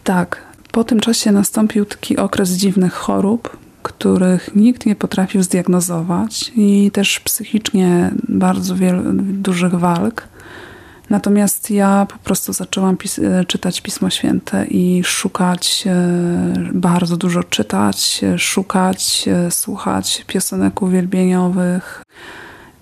Tak. 0.05 0.43
Po 0.73 0.85
tym 0.85 1.01
czasie 1.01 1.33
nastąpił 1.33 1.85
taki 1.85 2.17
okres 2.17 2.51
dziwnych 2.51 2.93
chorób, 2.93 3.57
których 3.83 4.55
nikt 4.55 4.87
nie 4.87 4.97
potrafił 4.97 5.43
zdiagnozować 5.43 6.53
i 6.57 6.91
też 6.91 7.21
psychicznie 7.21 8.11
bardzo 8.29 8.77
wielu 8.77 9.03
dużych 9.23 9.75
walk. 9.75 10.29
Natomiast 11.11 11.71
ja 11.71 12.07
po 12.11 12.19
prostu 12.19 12.53
zaczęłam 12.53 12.97
pis 12.97 13.21
czytać 13.47 13.81
Pismo 13.81 14.11
Święte 14.11 14.67
i 14.67 15.05
szukać, 15.05 15.85
e, 15.87 16.73
bardzo 16.73 17.17
dużo 17.17 17.45
czytać, 17.45 18.21
szukać, 18.37 19.25
e, 19.29 19.51
słuchać 19.51 20.25
piosenek 20.27 20.83
uwielbieniowych. 20.83 22.03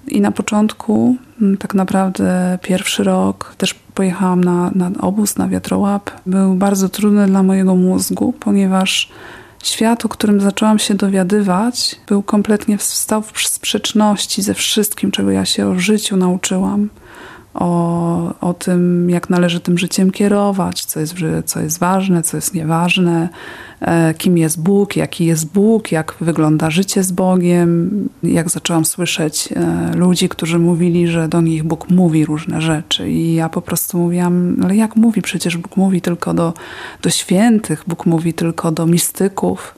I 0.08 0.20
na 0.20 0.30
początku, 0.30 1.16
tak 1.58 1.74
naprawdę 1.74 2.58
pierwszy 2.62 3.04
rok, 3.04 3.54
też 3.58 3.74
pojechałam 3.74 4.44
na, 4.44 4.70
na 4.74 4.90
obóz, 5.00 5.36
na 5.36 5.48
wiatrołap. 5.48 6.10
Był 6.26 6.54
bardzo 6.54 6.88
trudny 6.88 7.26
dla 7.26 7.42
mojego 7.42 7.76
mózgu, 7.76 8.34
ponieważ 8.40 9.10
świat, 9.62 10.04
o 10.04 10.08
którym 10.08 10.40
zaczęłam 10.40 10.78
się 10.78 10.94
dowiadywać, 10.94 11.96
był 12.08 12.22
kompletnie 12.22 12.78
stał 12.78 13.22
w 13.22 13.32
sprzeczności 13.48 14.42
ze 14.42 14.54
wszystkim, 14.54 15.10
czego 15.10 15.30
ja 15.30 15.44
się 15.44 15.66
o 15.66 15.78
życiu 15.78 16.16
nauczyłam 16.16 16.88
o, 17.54 18.34
o 18.40 18.54
tym, 18.54 19.10
jak 19.10 19.30
należy 19.30 19.60
tym 19.60 19.78
życiem 19.78 20.10
kierować, 20.10 20.84
co 20.84 21.00
jest, 21.00 21.14
co 21.44 21.60
jest 21.60 21.78
ważne, 21.78 22.22
co 22.22 22.36
jest 22.36 22.54
nieważne, 22.54 23.28
e, 23.80 24.14
kim 24.14 24.38
jest 24.38 24.62
Bóg, 24.62 24.96
jaki 24.96 25.26
jest 25.26 25.52
Bóg, 25.52 25.92
jak 25.92 26.14
wygląda 26.20 26.70
życie 26.70 27.02
z 27.02 27.12
Bogiem. 27.12 27.90
Jak 28.22 28.50
zaczęłam 28.50 28.84
słyszeć 28.84 29.48
e, 29.56 29.96
ludzi, 29.96 30.28
którzy 30.28 30.58
mówili, 30.58 31.08
że 31.08 31.28
do 31.28 31.40
nich 31.40 31.64
Bóg 31.64 31.90
mówi 31.90 32.24
różne 32.24 32.60
rzeczy. 32.60 33.10
I 33.10 33.34
ja 33.34 33.48
po 33.48 33.62
prostu 33.62 33.98
mówiłam, 33.98 34.56
ale 34.64 34.76
jak 34.76 34.96
mówi? 34.96 35.22
Przecież 35.22 35.56
Bóg 35.56 35.76
mówi 35.76 36.00
tylko 36.00 36.34
do, 36.34 36.54
do 37.02 37.10
świętych, 37.10 37.84
Bóg 37.86 38.06
mówi 38.06 38.34
tylko 38.34 38.72
do 38.72 38.86
mistyków 38.86 39.74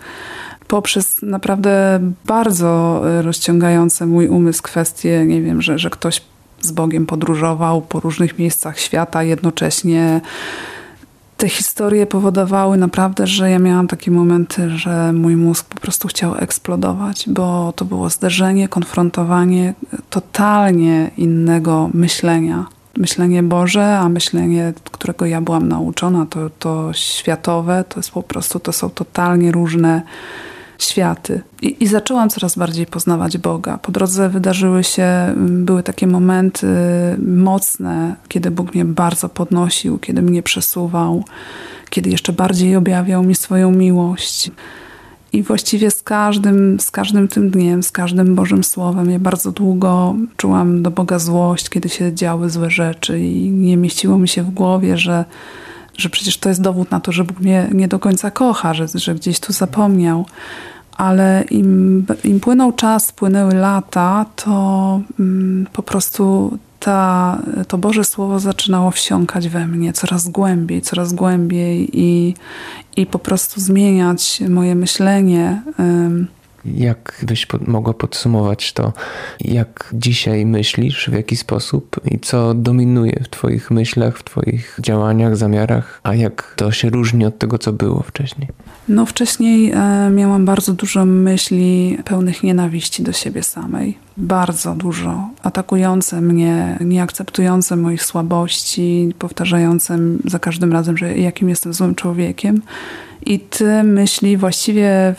poprzez 0.69 1.23
naprawdę 1.23 2.00
bardzo 2.25 3.02
rozciągające 3.23 4.07
mój 4.07 4.28
umysł 4.28 4.62
kwestie, 4.62 5.25
nie 5.26 5.43
wiem, 5.43 5.62
że, 5.62 5.78
że 5.78 5.90
ktoś 5.90 6.23
z 6.64 6.73
Bogiem 6.73 7.06
podróżował 7.06 7.83
po 7.83 8.00
różnych 8.00 8.38
miejscach 8.38 8.78
świata 8.78 9.23
jednocześnie. 9.23 10.21
Te 11.37 11.49
historie 11.49 12.06
powodowały 12.06 12.76
naprawdę, 12.76 13.26
że 13.26 13.50
ja 13.50 13.59
miałam 13.59 13.88
takie 13.88 14.11
momenty, 14.11 14.71
że 14.71 15.12
mój 15.12 15.37
mózg 15.37 15.66
po 15.66 15.80
prostu 15.80 16.09
chciał 16.09 16.35
eksplodować, 16.38 17.25
bo 17.28 17.73
to 17.76 17.85
było 17.85 18.11
zderzenie, 18.11 18.68
konfrontowanie 18.68 19.75
totalnie 20.11 21.11
innego 21.16 21.90
myślenia. 21.94 22.66
Myślenie 22.97 23.42
Boże, 23.42 23.99
a 23.99 24.09
myślenie, 24.09 24.73
którego 24.92 25.26
ja 25.26 25.40
byłam 25.40 25.68
nauczona, 25.68 26.26
to, 26.26 26.50
to 26.50 26.92
światowe, 26.92 27.85
to 27.88 27.99
jest 27.99 28.11
po 28.11 28.23
prostu, 28.23 28.61
to 28.61 28.73
są 28.73 28.90
totalnie 28.90 29.52
różne 29.52 30.02
światy. 30.85 31.41
I, 31.62 31.85
I, 31.85 31.87
zaczęłam 31.87 32.31
coraz 32.31 32.59
bardziej 32.59 32.87
poznawać 32.87 33.38
Boga. 33.38 33.79
Po 33.79 33.93
drodze 33.93 34.29
wydarzyły 34.29 34.85
się, 34.85 35.03
mm, 35.03 35.64
były 35.64 35.83
takie 35.83 36.07
momenty 36.07 36.67
mocne, 37.26 38.17
kiedy 38.29 38.50
Bóg 38.50 38.75
mnie 38.75 38.85
bardzo 38.85 39.29
podnosił, 39.29 39.99
kiedy 39.99 40.23
mnie 40.23 40.43
przesuwał, 40.43 41.25
kiedy 41.91 42.11
jeszcze 42.11 42.33
bardziej 42.33 42.76
objawiał 42.76 43.23
mi 43.23 43.35
swoją 43.35 43.71
miłość. 43.71 44.50
I 45.35 45.43
właściwie 45.43 45.91
z 45.91 46.03
każdym, 46.03 46.81
z 46.81 46.91
każdym 46.91 47.29
tym 47.29 47.50
dniem, 47.50 47.83
z 47.83 47.93
każdym 47.93 48.35
Bożym 48.35 48.64
Słowem, 48.64 49.11
ja 49.11 49.19
bardzo 49.19 49.53
długo 49.53 50.14
czułam 50.37 50.83
do 50.83 50.91
Boga 50.91 51.19
złość, 51.19 51.69
kiedy 51.69 51.88
się 51.88 52.14
działy 52.14 52.50
złe 52.50 52.71
rzeczy 52.71 53.21
i 53.21 53.50
nie 53.50 53.76
mieściło 53.76 54.19
mi 54.19 54.29
się 54.29 54.43
w 54.43 54.50
głowie, 54.50 54.99
że, 54.99 55.25
że 55.97 56.09
przecież 56.09 56.38
to 56.38 56.49
jest 56.49 56.62
dowód 56.62 56.91
na 56.91 57.00
to, 57.00 57.12
że 57.12 57.25
Bóg 57.25 57.41
mnie 57.41 57.69
nie 57.73 57.88
do 57.88 57.99
końca 57.99 58.31
kocha, 58.31 58.75
że, 58.75 58.87
że 58.95 59.14
gdzieś 59.14 59.41
tu 59.41 59.53
zapomniał 59.53 60.26
ale 60.97 61.45
im, 61.51 62.07
im 62.25 62.41
płynął 62.41 62.73
czas, 62.73 63.13
płynęły 63.13 63.55
lata, 63.55 64.27
to 64.37 65.01
mm, 65.19 65.67
po 65.73 65.83
prostu 65.83 66.59
ta, 66.81 67.39
to 67.69 67.79
Boże 67.79 68.05
Słowo 68.05 68.41
zaczynało 68.41 68.91
wsiąkać 68.91 69.49
we 69.49 69.67
mnie 69.67 69.93
coraz 69.93 70.29
głębiej, 70.29 70.83
coraz 70.83 71.13
głębiej 71.13 71.91
i, 71.93 72.35
i 72.97 73.07
po 73.07 73.19
prostu 73.19 73.61
zmieniać 73.61 74.43
moje 74.49 74.75
myślenie. 74.75 75.63
Jak 76.66 77.25
byś 77.26 77.47
pod, 77.47 77.68
mogła 77.68 77.94
podsumować 77.94 78.73
to, 78.73 78.92
jak 79.40 79.90
dzisiaj 79.92 80.47
myślisz, 80.47 81.11
w 81.11 81.12
jaki 81.12 81.37
sposób 81.37 82.00
i 82.11 82.18
co 82.18 82.54
dominuje 82.54 83.21
w 83.25 83.28
Twoich 83.28 83.71
myślach, 83.71 84.18
w 84.18 84.25
Twoich 84.25 84.78
działaniach, 84.80 85.37
zamiarach, 85.37 86.00
a 86.02 86.14
jak 86.14 86.54
to 86.56 86.73
się 86.73 86.90
różni 86.90 87.26
od 87.26 87.38
tego, 87.38 87.59
co 87.59 87.73
było 87.73 88.02
wcześniej? 88.02 88.49
No, 88.88 89.06
wcześniej 89.06 89.73
e, 89.73 90.11
miałam 90.11 90.44
bardzo 90.44 90.73
dużo 90.73 91.04
myśli 91.04 91.99
pełnych 92.04 92.42
nienawiści 92.42 93.02
do 93.02 93.12
siebie 93.12 93.42
samej. 93.42 93.99
Bardzo 94.16 94.75
dużo. 94.75 95.28
Atakujące 95.42 96.21
mnie, 96.21 96.78
nieakceptujące 96.80 97.76
moich 97.76 98.04
słabości, 98.04 99.14
powtarzające 99.18 99.99
za 100.25 100.38
każdym 100.38 100.73
razem, 100.73 100.97
że 100.99 101.18
jakim 101.18 101.49
jestem 101.49 101.73
złym 101.73 101.94
człowiekiem. 101.94 102.62
I 103.26 103.40
te 103.40 103.83
myśli 103.83 104.37
właściwie 104.37 105.14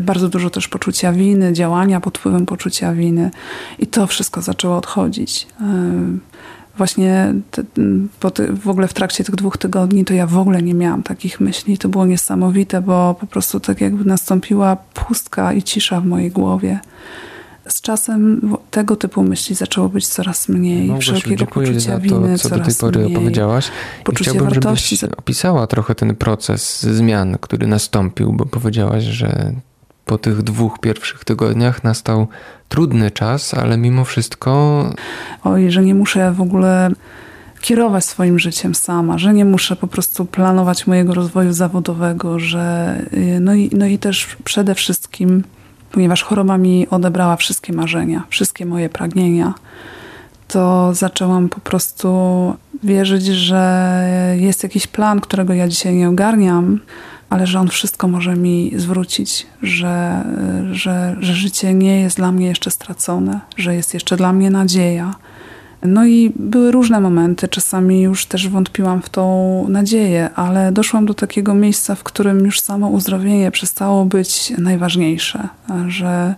bardzo 0.00 0.28
dużo 0.28 0.50
też 0.50 0.68
poczucia 0.68 1.12
winy, 1.12 1.52
działania 1.52 2.00
pod 2.00 2.18
wpływem 2.18 2.46
poczucia 2.46 2.92
winy. 2.92 3.30
I 3.78 3.86
to 3.86 4.06
wszystko 4.06 4.42
zaczęło 4.42 4.76
odchodzić. 4.76 5.46
E, 5.60 5.64
właśnie 6.76 7.34
te, 7.50 7.64
ty, 8.34 8.52
w 8.52 8.68
ogóle 8.68 8.88
w 8.88 8.94
trakcie 8.94 9.24
tych 9.24 9.34
dwóch 9.34 9.56
tygodni 9.58 10.04
to 10.04 10.14
ja 10.14 10.26
w 10.26 10.38
ogóle 10.38 10.62
nie 10.62 10.74
miałam 10.74 11.02
takich 11.02 11.40
myśli. 11.40 11.78
To 11.78 11.88
było 11.88 12.06
niesamowite, 12.06 12.80
bo 12.80 13.16
po 13.20 13.26
prostu 13.26 13.60
tak 13.60 13.80
jakby 13.80 14.04
nastąpiła 14.04 14.76
pustka 14.76 15.52
i 15.52 15.62
cisza 15.62 16.00
w 16.00 16.06
mojej 16.06 16.30
głowie. 16.30 16.78
Z 17.68 17.80
czasem 17.80 18.40
tego 18.70 18.96
typu 18.96 19.22
myśli 19.22 19.54
zaczęło 19.54 19.88
być 19.88 20.08
coraz 20.08 20.48
mniej. 20.48 20.88
No, 20.88 21.00
wszelkiego 21.00 21.46
poczucia 21.46 21.80
za 21.80 21.92
to, 21.92 22.00
winy 22.00 22.38
co 22.38 22.48
do 22.48 22.64
tej 22.64 22.74
pory 22.74 23.00
mniej. 23.00 23.16
opowiedziałaś. 23.16 23.70
Poczucie 24.04 24.30
I 24.30 24.34
chciałbym, 24.34 24.54
wartości. 24.54 24.96
żebyś 24.96 25.18
opisała 25.18 25.66
trochę 25.66 25.94
ten 25.94 26.16
proces 26.16 26.82
zmian, 26.82 27.38
który 27.40 27.66
nastąpił, 27.66 28.32
bo 28.32 28.46
powiedziałaś, 28.46 29.04
że 29.04 29.52
po 30.04 30.18
tych 30.18 30.42
dwóch 30.42 30.78
pierwszych 30.80 31.24
tygodniach 31.24 31.84
nastał 31.84 32.28
trudny 32.68 33.10
czas, 33.10 33.54
ale 33.54 33.76
mimo 33.76 34.04
wszystko. 34.04 34.84
Oj, 35.44 35.70
że 35.70 35.82
nie 35.82 35.94
muszę 35.94 36.32
w 36.32 36.40
ogóle 36.40 36.90
kierować 37.60 38.04
swoim 38.04 38.38
życiem 38.38 38.74
sama, 38.74 39.18
że 39.18 39.34
nie 39.34 39.44
muszę 39.44 39.76
po 39.76 39.86
prostu 39.86 40.24
planować 40.24 40.86
mojego 40.86 41.14
rozwoju 41.14 41.52
zawodowego, 41.52 42.38
że 42.38 42.96
y, 43.12 43.38
no 43.40 43.54
i, 43.54 43.70
no 43.72 43.86
i 43.86 43.98
też 43.98 44.36
przede 44.44 44.74
wszystkim, 44.74 45.44
ponieważ 45.92 46.22
choroba 46.22 46.58
mi 46.58 46.88
odebrała 46.88 47.36
wszystkie 47.36 47.72
marzenia, 47.72 48.22
wszystkie 48.28 48.66
moje 48.66 48.88
pragnienia, 48.88 49.54
to 50.48 50.94
zaczęłam 50.94 51.48
po 51.48 51.60
prostu 51.60 52.08
wierzyć, 52.82 53.26
że 53.26 54.04
jest 54.38 54.62
jakiś 54.62 54.86
plan, 54.86 55.20
którego 55.20 55.54
ja 55.54 55.68
dzisiaj 55.68 55.94
nie 55.94 56.08
ogarniam, 56.08 56.80
ale 57.30 57.46
że 57.46 57.60
On 57.60 57.68
wszystko 57.68 58.08
może 58.08 58.36
mi 58.36 58.72
zwrócić, 58.76 59.46
że, 59.62 60.24
że, 60.72 61.16
że 61.20 61.34
życie 61.34 61.74
nie 61.74 62.00
jest 62.00 62.16
dla 62.16 62.32
mnie 62.32 62.46
jeszcze 62.46 62.70
stracone, 62.70 63.40
że 63.56 63.74
jest 63.74 63.94
jeszcze 63.94 64.16
dla 64.16 64.32
mnie 64.32 64.50
nadzieja. 64.50 65.14
No 65.82 66.06
i 66.06 66.32
były 66.36 66.70
różne 66.70 67.00
momenty, 67.00 67.48
czasami 67.48 68.02
już 68.02 68.26
też 68.26 68.48
wątpiłam 68.48 69.02
w 69.02 69.08
tą 69.08 69.66
nadzieję, 69.68 70.30
ale 70.34 70.72
doszłam 70.72 71.06
do 71.06 71.14
takiego 71.14 71.54
miejsca, 71.54 71.94
w 71.94 72.02
którym 72.02 72.38
już 72.38 72.60
samo 72.60 72.88
uzdrowienie 72.88 73.50
przestało 73.50 74.04
być 74.04 74.52
najważniejsze, 74.58 75.48
że 75.88 76.34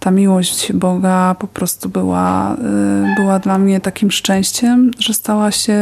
ta 0.00 0.10
miłość 0.10 0.72
Boga 0.72 1.36
po 1.38 1.46
prostu 1.46 1.88
była, 1.88 2.54
y, 2.54 3.14
była 3.16 3.38
dla 3.38 3.58
mnie 3.58 3.80
takim 3.80 4.10
szczęściem, 4.10 4.90
że 4.98 5.14
stała 5.14 5.50
się, 5.50 5.78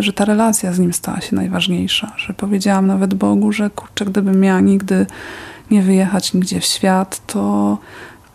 że 0.00 0.12
ta 0.12 0.24
relacja 0.24 0.72
z 0.72 0.78
Nim 0.78 0.92
stała 0.92 1.20
się 1.20 1.36
najważniejsza, 1.36 2.12
że 2.16 2.34
powiedziałam 2.34 2.86
nawet 2.86 3.14
Bogu, 3.14 3.52
że 3.52 3.70
kurczę, 3.70 4.04
gdybym 4.04 4.40
miała 4.40 4.60
nigdy 4.60 5.06
nie 5.70 5.82
wyjechać 5.82 6.34
nigdzie 6.34 6.60
w 6.60 6.64
świat, 6.64 7.26
to, 7.26 7.78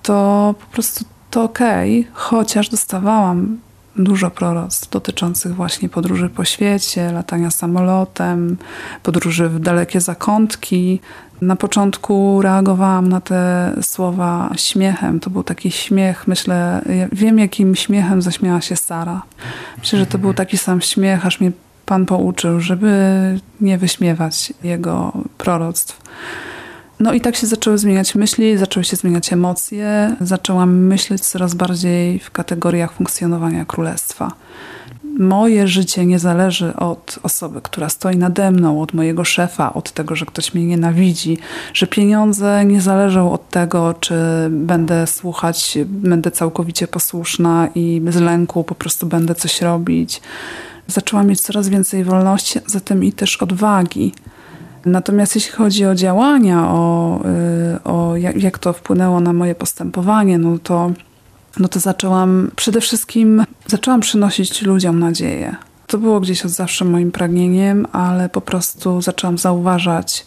to 0.03 0.55
po 0.59 0.73
prostu 0.73 1.05
to 1.31 1.43
okej, 1.43 1.99
okay, 1.99 2.11
chociaż 2.13 2.69
dostawałam 2.69 3.57
dużo 3.97 4.31
proroctw 4.31 4.89
dotyczących 4.89 5.55
właśnie 5.55 5.89
podróży 5.89 6.29
po 6.29 6.45
świecie, 6.45 7.11
latania 7.11 7.51
samolotem, 7.51 8.57
podróży 9.03 9.49
w 9.49 9.59
dalekie 9.59 10.01
zakątki. 10.01 10.99
Na 11.41 11.55
początku 11.55 12.41
reagowałam 12.41 13.07
na 13.09 13.21
te 13.21 13.71
słowa 13.81 14.53
śmiechem. 14.57 15.19
To 15.19 15.29
był 15.29 15.43
taki 15.43 15.71
śmiech, 15.71 16.27
myślę, 16.27 16.81
ja 16.85 17.07
wiem 17.11 17.39
jakim 17.39 17.75
śmiechem 17.75 18.21
zaśmiała 18.21 18.61
się 18.61 18.75
Sara. 18.75 19.21
Myślę, 19.77 19.99
że 19.99 20.05
to 20.05 20.17
był 20.17 20.33
taki 20.33 20.57
sam 20.57 20.81
śmiech, 20.81 21.25
aż 21.25 21.39
mnie 21.39 21.51
Pan 21.85 22.05
pouczył, 22.05 22.59
żeby 22.59 22.89
nie 23.61 23.77
wyśmiewać 23.77 24.53
jego 24.63 25.11
proroctw. 25.37 26.01
No 26.99 27.13
i 27.13 27.21
tak 27.21 27.35
się 27.35 27.47
zaczęły 27.47 27.77
zmieniać 27.77 28.15
myśli, 28.15 28.57
zaczęły 28.57 28.83
się 28.83 28.95
zmieniać 28.95 29.33
emocje, 29.33 30.15
zaczęłam 30.21 30.77
myśleć 30.77 31.21
coraz 31.21 31.53
bardziej 31.53 32.19
w 32.19 32.31
kategoriach 32.31 32.93
funkcjonowania 32.93 33.65
królestwa. 33.65 34.31
Moje 35.19 35.67
życie 35.67 36.05
nie 36.05 36.19
zależy 36.19 36.75
od 36.75 37.19
osoby, 37.23 37.61
która 37.61 37.89
stoi 37.89 38.17
nade 38.17 38.51
mną, 38.51 38.81
od 38.81 38.93
mojego 38.93 39.23
szefa, 39.23 39.73
od 39.73 39.91
tego, 39.91 40.15
że 40.15 40.25
ktoś 40.25 40.53
mnie 40.53 40.65
nienawidzi, 40.65 41.37
że 41.73 41.87
pieniądze 41.87 42.65
nie 42.65 42.81
zależą 42.81 43.31
od 43.31 43.49
tego, 43.49 43.95
czy 43.99 44.15
będę 44.49 45.07
słuchać, 45.07 45.77
będę 45.85 46.31
całkowicie 46.31 46.87
posłuszna 46.87 47.67
i 47.75 48.01
z 48.09 48.15
lęku 48.15 48.63
po 48.63 48.75
prostu 48.75 49.07
będę 49.07 49.35
coś 49.35 49.61
robić. 49.61 50.21
Zaczęłam 50.87 51.27
mieć 51.27 51.41
coraz 51.41 51.69
więcej 51.69 52.03
wolności, 52.03 52.59
zatem 52.67 53.03
i 53.03 53.13
też 53.13 53.37
odwagi 53.37 54.13
Natomiast 54.85 55.35
jeśli 55.35 55.51
chodzi 55.51 55.85
o 55.85 55.95
działania, 55.95 56.67
o, 56.67 57.19
y, 57.75 57.83
o 57.83 58.15
jak, 58.15 58.43
jak 58.43 58.59
to 58.59 58.73
wpłynęło 58.73 59.19
na 59.19 59.33
moje 59.33 59.55
postępowanie, 59.55 60.37
no 60.37 60.57
to, 60.57 60.91
no 61.59 61.67
to 61.67 61.79
zaczęłam 61.79 62.51
przede 62.55 62.81
wszystkim 62.81 63.45
zaczęłam 63.67 63.99
przynosić 63.99 64.61
ludziom 64.61 64.99
nadzieję. 64.99 65.55
To 65.87 65.97
było 65.97 66.19
gdzieś 66.19 66.45
od 66.45 66.51
zawsze 66.51 66.85
moim 66.85 67.11
pragnieniem, 67.11 67.87
ale 67.91 68.29
po 68.29 68.41
prostu 68.41 69.01
zaczęłam 69.01 69.37
zauważać, 69.37 70.25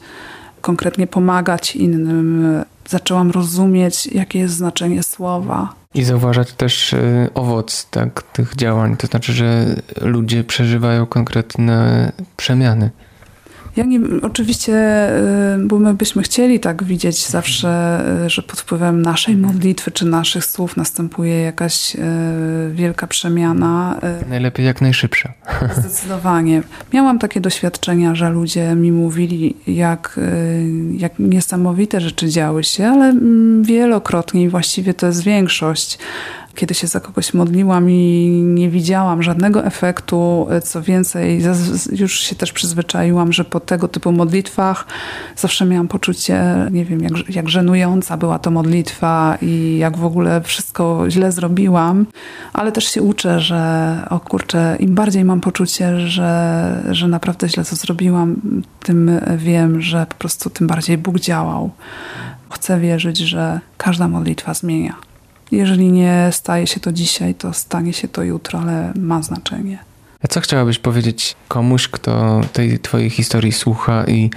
konkretnie 0.60 1.06
pomagać 1.06 1.76
innym. 1.76 2.64
Zaczęłam 2.88 3.30
rozumieć, 3.30 4.06
jakie 4.06 4.38
jest 4.38 4.54
znaczenie 4.54 5.02
słowa. 5.02 5.74
I 5.94 6.04
zauważać 6.04 6.52
też 6.52 6.92
y, 6.92 7.30
owoc 7.34 7.86
tak, 7.90 8.22
tych 8.22 8.56
działań, 8.56 8.96
to 8.96 9.06
znaczy, 9.06 9.32
że 9.32 9.76
ludzie 10.00 10.44
przeżywają 10.44 11.06
konkretne 11.06 12.12
przemiany. 12.36 12.90
Ja 13.76 13.84
nie, 13.84 14.00
oczywiście, 14.22 14.72
y, 15.56 15.66
bo 15.66 15.78
my 15.78 15.94
byśmy 15.94 16.22
chcieli 16.22 16.60
tak 16.60 16.84
widzieć 16.84 17.26
zawsze, 17.26 18.00
y, 18.26 18.30
że 18.30 18.42
pod 18.42 18.60
wpływem 18.60 19.02
naszej 19.02 19.36
modlitwy 19.36 19.90
czy 19.90 20.06
naszych 20.06 20.44
słów 20.44 20.76
następuje 20.76 21.40
jakaś 21.40 21.94
y, 21.94 21.98
wielka 22.72 23.06
przemiana. 23.06 24.00
Najlepiej 24.28 24.66
jak 24.66 24.80
najszybsza. 24.80 25.32
Zdecydowanie. 25.80 26.62
Miałam 26.92 27.18
takie 27.18 27.40
doświadczenia, 27.40 28.14
że 28.14 28.30
ludzie 28.30 28.74
mi 28.74 28.92
mówili, 28.92 29.56
jak, 29.66 30.20
jak 30.96 31.12
niesamowite 31.18 32.00
rzeczy 32.00 32.28
działy 32.28 32.64
się, 32.64 32.86
ale 32.86 33.04
mm, 33.04 33.62
wielokrotnie 33.62 34.42
i 34.42 34.48
właściwie 34.48 34.94
to 34.94 35.06
jest 35.06 35.22
większość 35.22 35.98
kiedy 36.58 36.74
się 36.74 36.86
za 36.86 37.00
kogoś 37.00 37.34
modliłam 37.34 37.90
i 37.90 38.28
nie 38.44 38.70
widziałam 38.70 39.22
żadnego 39.22 39.64
efektu, 39.64 40.48
co 40.62 40.82
więcej, 40.82 41.42
już 41.92 42.20
się 42.20 42.36
też 42.36 42.52
przyzwyczaiłam, 42.52 43.32
że 43.32 43.44
po 43.44 43.60
tego 43.60 43.88
typu 43.88 44.12
modlitwach 44.12 44.86
zawsze 45.36 45.64
miałam 45.64 45.88
poczucie, 45.88 46.44
nie 46.70 46.84
wiem, 46.84 47.02
jak, 47.02 47.34
jak 47.34 47.48
żenująca 47.48 48.16
była 48.16 48.38
to 48.38 48.50
modlitwa 48.50 49.38
i 49.42 49.78
jak 49.78 49.96
w 49.96 50.04
ogóle 50.04 50.40
wszystko 50.40 51.04
źle 51.08 51.32
zrobiłam, 51.32 52.06
ale 52.52 52.72
też 52.72 52.84
się 52.84 53.02
uczę, 53.02 53.40
że 53.40 53.58
o 54.10 54.20
kurczę, 54.20 54.76
im 54.80 54.94
bardziej 54.94 55.24
mam 55.24 55.40
poczucie, 55.40 56.00
że, 56.00 56.82
że 56.90 57.08
naprawdę 57.08 57.48
źle 57.48 57.64
to 57.64 57.76
zrobiłam, 57.76 58.36
tym 58.82 59.10
wiem, 59.36 59.80
że 59.80 60.06
po 60.06 60.14
prostu 60.14 60.50
tym 60.50 60.66
bardziej 60.66 60.98
Bóg 60.98 61.20
działał. 61.20 61.70
Chcę 62.50 62.80
wierzyć, 62.80 63.18
że 63.18 63.60
każda 63.76 64.08
modlitwa 64.08 64.54
zmienia. 64.54 65.07
Jeżeli 65.52 65.92
nie 65.92 66.28
staje 66.32 66.66
się 66.66 66.80
to 66.80 66.92
dzisiaj, 66.92 67.34
to 67.34 67.52
stanie 67.52 67.92
się 67.92 68.08
to 68.08 68.22
jutro, 68.22 68.58
ale 68.58 68.92
ma 68.96 69.22
znaczenie. 69.22 69.78
A 70.24 70.28
co 70.28 70.40
chciałabyś 70.40 70.78
powiedzieć 70.78 71.36
komuś, 71.48 71.88
kto 71.88 72.40
tej 72.52 72.78
twojej 72.78 73.10
historii 73.10 73.52
słucha 73.52 74.04
i 74.04 74.30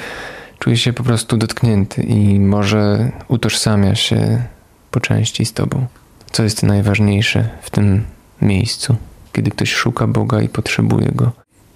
czuje 0.60 0.78
się 0.78 0.94
po 0.94 1.04
prostu 1.04 1.38
dotknięty 1.38 2.04
i 2.04 2.40
może 2.40 3.12
utożsamia 3.28 3.96
się 3.96 4.44
po 4.92 5.00
części 5.00 5.46
z 5.46 5.54
tobą? 5.54 5.86
Co 6.32 6.44
jest 6.44 6.64
najważniejsze 6.64 7.50
w 7.62 7.70
tym 7.70 8.04
miejscu, 8.42 8.96
kiedy 9.34 9.52
ktoś 9.52 9.74
szuka 9.74 10.08
Boga 10.08 10.42
i 10.42 10.50
potrzebuje 10.50 11.12
Go? 11.16 11.32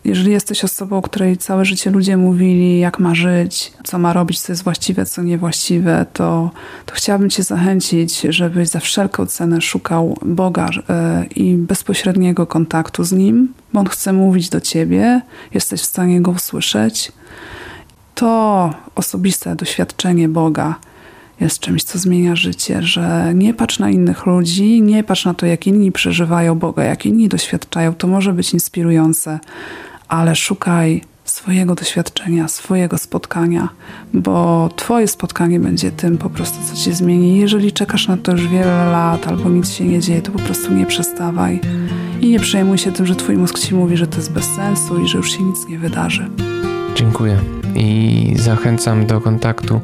Jeżeli 0.06 0.32
jesteś 0.32 0.63
osobą, 0.63 1.02
której 1.02 1.38
całe 1.38 1.65
życie 1.65 1.91
ludzie 1.91 2.18
mówili, 2.18 2.80
jak 2.80 3.00
ma 3.00 3.15
żyć, 3.15 3.74
co 3.84 4.00
ma 4.00 4.13
robić, 4.13 4.39
co 4.39 4.52
jest 4.52 4.63
właściwe, 4.63 5.06
co 5.06 5.22
niewłaściwe, 5.22 6.06
to, 6.13 6.52
to 6.86 6.96
chciałabym 6.96 7.30
Cię 7.30 7.44
zachęcić, 7.44 8.22
żebyś 8.30 8.70
za 8.70 8.80
wszelką 8.80 9.26
cenę 9.26 9.62
szukał 9.62 10.18
Boga 10.26 10.70
e, 10.89 11.26
i 11.36 11.54
bezpośredniego 11.54 12.48
kontaktu 12.48 13.04
z 13.04 13.12
Nim, 13.12 13.54
bo 13.74 13.80
On 13.80 13.88
chce 13.88 14.13
mówić 14.13 14.50
do 14.50 14.62
Ciebie, 14.62 15.22
jesteś 15.54 15.82
w 15.82 15.86
stanie 15.86 16.22
Go 16.22 16.32
usłyszeć. 16.32 17.12
To 18.15 18.74
osobiste 18.96 19.56
doświadczenie 19.56 20.30
Boga 20.30 20.76
jest 21.39 21.60
czymś, 21.60 21.84
co 21.84 22.00
zmienia 22.00 22.36
życie, 22.36 22.82
że 22.82 23.32
nie 23.36 23.54
patrz 23.54 23.80
na 23.80 23.89
innych 23.89 24.26
ludzi, 24.26 24.82
nie 24.82 25.04
patrz 25.04 25.26
na 25.26 25.34
to, 25.34 25.46
jak 25.46 25.68
inni 25.68 25.91
przeżywają 25.91 26.56
Boga, 26.56 26.84
jak 26.84 27.06
inni 27.06 27.30
doświadczają. 27.30 27.94
To 27.94 28.08
może 28.08 28.34
być 28.34 28.54
inspirujące, 28.54 29.39
ale 30.08 30.36
szukaj 30.36 31.02
swojego 31.26 31.76
doświadczenia, 31.76 32.48
swojego 32.48 32.98
spotkania, 32.98 33.70
bo 34.13 34.70
Twoje 34.76 35.08
spotkanie 35.08 35.60
będzie 35.60 35.91
tym 35.91 36.18
po 36.18 36.30
prostu, 36.30 36.58
co 36.65 36.76
Cię 36.76 36.94
zmieni. 36.94 37.38
Jeżeli 37.38 37.72
czekasz 37.72 38.08
na 38.08 38.18
to 38.18 38.32
już 38.32 38.48
wiele 38.48 38.86
lat 38.86 39.28
albo 39.28 39.50
nic 39.50 39.72
się 39.72 39.86
nie 39.86 40.00
dzieje, 40.00 40.22
to 40.22 40.32
po 40.32 40.39
prostu 40.39 40.74
nie 40.74 40.86
przestawaj 40.86 41.60
i 42.22 42.30
nie 42.30 42.39
przejmuj 42.39 42.78
się 42.78 42.91
tym, 42.91 43.06
że 43.06 43.15
Twój 43.15 43.38
mózg 43.38 43.60
Ci 43.60 43.76
mówi, 43.76 43.98
że 43.98 44.08
to 44.08 44.18
jest 44.18 44.32
bez 44.32 44.46
sensu 44.46 45.02
i 45.02 45.08
że 45.08 45.18
już 45.18 45.32
się 45.32 45.44
nic 45.44 45.68
nie 45.70 45.80
wydarzy. 45.80 46.30
Dziękuję 46.96 47.39
i 47.76 48.34
zachęcam 48.39 49.06
do 49.06 49.22
kontaktu 49.22 49.82